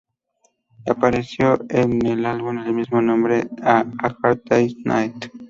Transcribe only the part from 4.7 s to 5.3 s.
Night".